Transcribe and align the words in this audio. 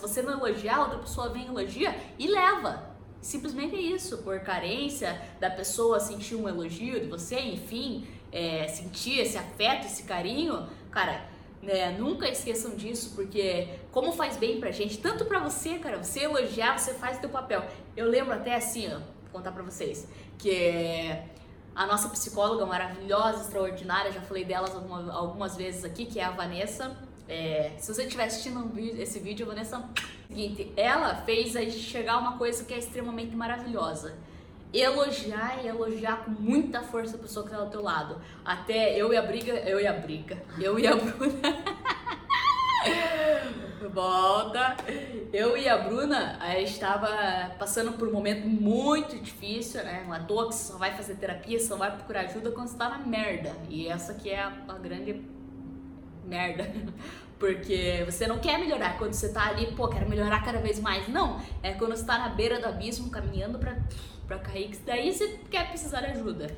Se 0.00 0.08
você 0.08 0.22
não 0.22 0.32
elogiar, 0.32 0.80
outra 0.80 0.98
pessoa 0.98 1.28
vem 1.28 1.46
elogia 1.46 1.94
e 2.18 2.26
leva. 2.26 2.90
Simplesmente 3.20 3.76
é 3.76 3.80
isso, 3.80 4.16
por 4.18 4.40
carência 4.40 5.20
da 5.38 5.50
pessoa 5.50 6.00
sentir 6.00 6.36
um 6.36 6.48
elogio 6.48 6.98
de 6.98 7.06
você, 7.06 7.38
enfim, 7.38 8.06
é, 8.32 8.66
sentir 8.66 9.18
esse 9.20 9.36
afeto, 9.36 9.84
esse 9.84 10.04
carinho, 10.04 10.66
cara, 10.90 11.22
né, 11.62 11.90
nunca 11.98 12.26
esqueçam 12.26 12.76
disso, 12.76 13.12
porque 13.14 13.68
como 13.92 14.10
faz 14.10 14.38
bem 14.38 14.58
pra 14.58 14.70
gente, 14.70 14.96
tanto 14.96 15.26
pra 15.26 15.38
você, 15.38 15.78
cara, 15.78 16.02
você 16.02 16.20
elogiar, 16.20 16.78
você 16.78 16.94
faz 16.94 17.18
o 17.18 17.20
teu 17.20 17.28
papel. 17.28 17.62
Eu 17.94 18.08
lembro 18.08 18.32
até 18.32 18.54
assim, 18.54 18.88
ó, 18.88 19.00
vou 19.00 19.30
contar 19.32 19.52
pra 19.52 19.62
vocês, 19.62 20.08
que 20.38 21.14
a 21.74 21.84
nossa 21.84 22.08
psicóloga 22.08 22.64
maravilhosa, 22.64 23.42
extraordinária, 23.42 24.10
já 24.10 24.22
falei 24.22 24.46
delas 24.46 24.74
algumas, 24.74 25.10
algumas 25.10 25.56
vezes 25.58 25.84
aqui, 25.84 26.06
que 26.06 26.18
é 26.18 26.24
a 26.24 26.30
Vanessa. 26.30 27.09
É, 27.30 27.70
se 27.78 27.94
você 27.94 28.02
estiver 28.02 28.24
assistindo 28.24 28.72
esse 28.98 29.20
vídeo, 29.20 29.46
Vanessa, 29.46 29.88
seguinte, 30.26 30.72
ela 30.76 31.14
fez 31.14 31.54
a 31.54 31.60
gente 31.60 31.78
chegar 31.78 32.14
a 32.14 32.18
uma 32.18 32.36
coisa 32.36 32.64
que 32.64 32.74
é 32.74 32.78
extremamente 32.78 33.36
maravilhosa. 33.36 34.18
Elogiar 34.74 35.64
e 35.64 35.68
elogiar 35.68 36.24
com 36.24 36.32
muita 36.32 36.82
força 36.82 37.14
a 37.14 37.18
pessoa 37.20 37.46
que 37.46 37.52
está 37.52 37.64
do 37.64 37.70
teu 37.70 37.82
lado. 37.82 38.20
Até 38.44 38.96
eu 38.96 39.14
e 39.14 39.16
a 39.16 39.22
briga, 39.22 39.52
eu 39.52 39.80
e 39.80 39.86
a 39.86 39.92
briga, 39.92 40.42
eu 40.58 40.76
e 40.76 40.88
a 40.88 40.96
Bruna. 40.96 41.40
Volta. 43.94 44.76
Eu 45.32 45.56
e 45.56 45.68
a 45.68 45.78
Bruna, 45.78 46.38
estava 46.58 47.52
passando 47.58 47.92
por 47.92 48.08
um 48.08 48.12
momento 48.12 48.46
muito 48.46 49.16
difícil, 49.16 49.84
né? 49.84 50.02
Uma 50.04 50.18
toa 50.18 50.48
que 50.48 50.54
só 50.56 50.76
vai 50.76 50.96
fazer 50.96 51.14
terapia, 51.14 51.60
só 51.60 51.76
vai 51.76 51.92
procurar 51.92 52.22
ajuda 52.22 52.50
quando 52.50 52.68
você 52.68 52.76
tá 52.76 52.88
na 52.88 52.98
merda. 52.98 53.54
E 53.68 53.86
essa 53.86 54.12
aqui 54.12 54.30
é 54.30 54.40
a, 54.40 54.52
a 54.68 54.74
grande 54.74 55.22
merda. 56.30 56.72
Porque 57.38 58.02
você 58.04 58.26
não 58.26 58.38
quer 58.38 58.58
melhorar 58.58 58.98
quando 58.98 59.14
você 59.14 59.32
tá 59.32 59.48
ali, 59.48 59.72
pô, 59.72 59.88
quero 59.88 60.08
melhorar 60.08 60.44
cada 60.44 60.58
vez 60.58 60.78
mais. 60.78 61.08
Não, 61.08 61.40
é 61.62 61.72
quando 61.72 61.96
você 61.96 62.04
tá 62.04 62.18
na 62.18 62.28
beira 62.28 62.60
do 62.60 62.66
abismo, 62.66 63.10
caminhando 63.10 63.58
pra, 63.58 63.76
pra 64.28 64.38
cair, 64.38 64.68
que 64.68 64.76
daí 64.78 65.12
você 65.12 65.40
quer 65.50 65.68
precisar 65.68 66.00
de 66.00 66.12
ajuda. 66.12 66.54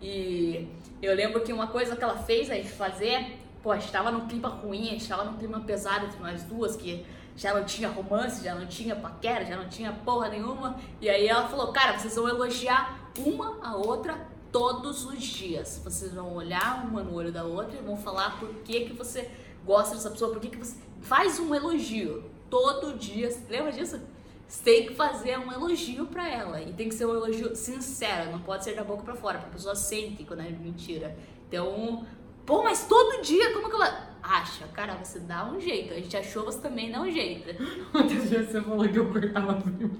E 0.00 0.68
eu 1.02 1.14
lembro 1.14 1.40
que 1.40 1.52
uma 1.52 1.66
coisa 1.66 1.96
que 1.96 2.02
ela 2.02 2.16
fez 2.16 2.48
a 2.48 2.54
gente 2.54 2.70
fazer 2.70 3.38
pô, 3.62 3.74
estava 3.74 4.10
num 4.10 4.26
clima 4.26 4.48
ruim, 4.48 4.96
estava 4.96 5.24
num 5.24 5.36
clima 5.36 5.60
pesado 5.60 6.06
entre 6.06 6.18
nós 6.20 6.42
duas, 6.44 6.76
que 6.76 7.04
já 7.36 7.54
não 7.54 7.64
tinha 7.64 7.88
romance, 7.88 8.44
já 8.44 8.54
não 8.54 8.66
tinha 8.66 8.96
paquera, 8.96 9.44
já 9.44 9.56
não 9.56 9.68
tinha 9.68 9.92
porra 9.92 10.28
nenhuma. 10.28 10.76
E 11.00 11.08
aí 11.08 11.26
ela 11.26 11.48
falou, 11.48 11.72
cara, 11.72 11.98
vocês 11.98 12.14
vão 12.14 12.28
elogiar 12.28 13.10
uma 13.18 13.58
a 13.62 13.76
outra 13.76 14.18
todos 14.52 15.04
os 15.04 15.22
dias. 15.22 15.80
Vocês 15.82 16.12
vão 16.12 16.34
olhar 16.34 16.86
uma 16.86 17.02
no 17.02 17.14
olho 17.14 17.32
da 17.32 17.44
outra 17.44 17.78
e 17.78 17.82
vão 17.82 17.96
falar 17.96 18.38
por 18.38 18.48
que, 18.64 18.86
que 18.86 18.92
você 18.92 19.30
gosta 19.64 19.94
dessa 19.94 20.10
pessoa, 20.10 20.32
por 20.32 20.40
que, 20.40 20.48
que 20.48 20.58
você 20.58 20.76
faz 21.00 21.38
um 21.38 21.54
elogio 21.54 22.24
todo 22.48 22.98
dia. 22.98 23.28
Lembra 23.48 23.72
disso? 23.72 24.00
Você 24.48 24.64
tem 24.64 24.86
que 24.86 24.94
fazer 24.94 25.38
um 25.38 25.52
elogio 25.52 26.06
para 26.06 26.28
ela 26.28 26.60
e 26.60 26.72
tem 26.72 26.88
que 26.88 26.94
ser 26.94 27.06
um 27.06 27.14
elogio 27.14 27.54
sincero, 27.54 28.32
não 28.32 28.40
pode 28.40 28.64
ser 28.64 28.74
da 28.74 28.82
boca 28.82 29.04
para 29.04 29.14
fora, 29.14 29.38
porque 29.38 29.50
a 29.50 29.56
pessoa 29.56 29.76
sente 29.76 30.24
quando 30.24 30.40
é 30.40 30.50
mentira. 30.50 31.16
Então, 31.48 32.04
Pô, 32.50 32.64
mas 32.64 32.84
todo 32.88 33.22
dia, 33.22 33.52
como 33.52 33.68
que 33.68 33.76
ela. 33.76 34.10
Acha, 34.20 34.66
cara, 34.68 34.96
você 34.96 35.20
dá 35.20 35.50
um 35.50 35.60
jeito. 35.60 35.94
A 35.94 35.96
gente 35.96 36.16
achou, 36.16 36.44
você 36.44 36.58
também 36.58 36.90
dá 36.90 37.00
um 37.00 37.10
jeito. 37.10 37.48
Outro 37.94 38.20
dia 38.26 38.44
você 38.44 38.60
falou 38.60 38.88
que 38.88 38.98
eu 38.98 39.10
cortava 39.10 39.54
tudo. 39.54 39.90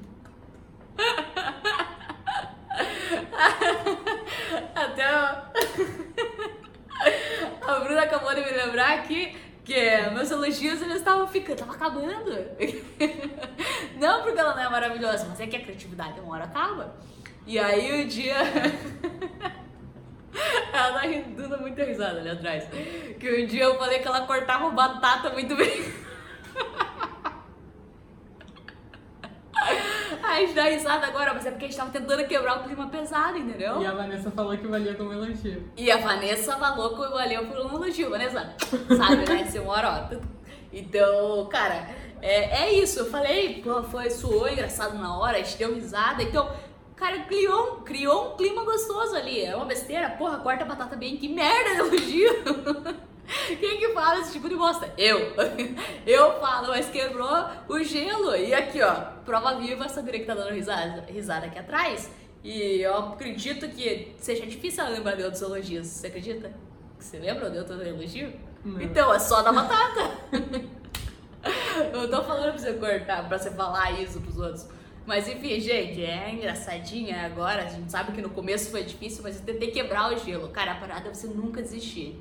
A 8.21 8.33
Bruna 8.33 8.33
acabou 8.33 8.35
de 8.35 8.43
me 8.43 8.51
lembrar 8.51 8.99
aqui 8.99 9.37
que 9.65 10.01
meus 10.11 10.31
elogios 10.31 10.83
eles 10.83 10.97
estavam 10.97 11.27
ficando, 11.27 11.59
tava 11.59 11.73
acabando. 11.73 12.31
Não 13.97 14.23
porque 14.23 14.39
ela 14.39 14.55
não 14.55 14.63
é 14.63 14.69
maravilhosa, 14.69 15.27
mas 15.29 15.41
é 15.41 15.47
que 15.47 15.57
a 15.57 15.61
criatividade 15.61 16.21
uma 16.21 16.35
hora 16.35 16.45
acaba. 16.45 16.95
E 17.47 17.59
aí 17.59 18.03
o 18.03 18.09
dia. 18.09 18.37
Ela 20.73 21.01
tá 21.01 21.07
dando 21.37 21.61
muita 21.61 21.83
risada 21.85 22.21
ali 22.21 22.31
atrás. 22.31 22.65
Que 23.19 23.43
um 23.43 23.47
dia 23.47 23.65
eu 23.65 23.77
falei 23.77 23.99
que 23.99 24.07
ela 24.07 24.25
cortava 24.27 24.71
batata 24.71 25.31
muito 25.31 25.57
bem. 25.57 25.93
A 30.23 30.40
gente 30.51 30.55
dá 30.55 30.65
risada 30.65 31.07
agora, 31.07 31.33
mas 31.33 31.47
é 31.47 31.51
porque 31.51 31.67
a 31.67 31.69
gente 31.69 31.77
tava 31.77 31.91
tentando 31.91 32.27
quebrar 32.27 32.61
o 32.61 32.65
clima 32.65 32.89
pesado, 32.89 33.39
entendeu? 33.39 33.81
E 33.81 33.87
a 33.87 33.93
Vanessa 33.93 34.31
falou 34.31 34.57
que 34.57 34.67
valia 34.67 34.95
como 34.95 35.13
elogio. 35.13 35.71
E 35.77 35.91
a 35.91 35.97
Vanessa 35.97 36.57
falou 36.57 36.91
que 36.91 36.97
valeu 36.97 37.47
por 37.47 37.59
um 37.59 37.77
elogio, 37.77 38.11
Vanessa. 38.11 38.55
Sabe, 38.97 39.29
né? 39.29 39.61
Mora, 39.65 40.09
ó. 40.11 40.17
Então, 40.73 41.47
cara, 41.47 41.89
é, 42.21 42.65
é 42.65 42.73
isso. 42.75 43.01
Eu 43.01 43.07
falei, 43.07 43.63
pô, 43.63 43.83
foi, 43.85 44.11
suou 44.11 44.49
engraçado 44.49 44.99
na 44.99 45.19
hora, 45.19 45.39
a 45.39 45.43
gente 45.43 45.57
deu 45.57 45.75
risada. 45.75 46.23
Então, 46.23 46.51
Cara, 47.01 47.21
criou, 47.21 47.79
criou 47.79 48.35
um 48.35 48.37
clima 48.37 48.63
gostoso 48.63 49.17
ali. 49.17 49.43
É 49.43 49.57
uma 49.57 49.65
besteira, 49.65 50.11
porra, 50.11 50.37
corta 50.37 50.65
a 50.65 50.67
batata 50.67 50.97
bem, 50.97 51.17
que 51.17 51.29
merda 51.29 51.71
elogio. 51.79 52.29
Quem 53.57 53.79
que 53.79 53.89
fala 53.91 54.21
esse 54.21 54.33
tipo 54.33 54.49
de 54.49 54.57
bosta? 54.57 54.93
Eu. 54.97 55.33
Eu 56.07 56.39
falo, 56.41 56.69
mas 56.69 56.89
quebrou 56.89 57.49
o 57.69 57.83
gelo. 57.83 58.35
E 58.37 58.53
aqui, 58.55 58.83
ó, 58.83 58.95
prova 59.25 59.57
viva, 59.57 59.85
essa 59.85 60.03
guria 60.03 60.21
que 60.21 60.27
tá 60.27 60.35
dando 60.35 60.53
risada, 60.53 61.05
risada 61.09 61.47
aqui 61.47 61.59
atrás. 61.59 62.11
E 62.43 62.81
eu 62.81 62.97
acredito 62.97 63.69
que 63.69 64.15
seja 64.19 64.47
difícil 64.47 64.83
ela 64.83 64.95
lembrar 64.95 65.15
de 65.15 65.23
outros 65.23 65.43
elogios. 65.43 65.87
Você 65.87 66.07
acredita? 66.07 66.51
Você 66.99 67.19
lembra 67.19 67.51
de 67.51 67.59
outro 67.59 67.83
elogio? 67.83 68.33
Não. 68.65 68.81
Então, 68.81 69.13
é 69.13 69.19
só 69.19 69.43
da 69.43 69.53
batata. 69.53 70.11
eu 71.93 72.11
tô 72.11 72.23
falando 72.23 72.53
pra 72.53 72.59
você 72.59 72.73
cortar, 72.75 73.29
pra 73.29 73.39
você 73.39 73.51
falar 73.51 74.01
isso 74.01 74.21
pros 74.21 74.39
outros. 74.39 74.69
Mas 75.07 75.29
enfim, 75.29 75.59
gente, 75.61 76.05
é 76.05 76.31
engraçadinha 76.31 77.27
agora. 77.27 77.65
A 77.65 77.67
gente 77.67 77.91
sabe 77.91 78.13
que 78.13 78.23
no 78.23 78.31
começo 78.31 78.71
foi 78.71 78.85
difícil, 78.85 79.23
mas 79.23 79.37
eu 79.37 79.43
tentei 79.43 79.71
quebrar 79.71 80.13
o 80.13 80.19
gelo. 80.19 80.49
Cara, 80.49 80.73
a 80.73 80.77
parada 80.77 81.09
é 81.09 81.15
você 81.15 81.27
nunca 81.27 81.63
desistir. 81.63 82.19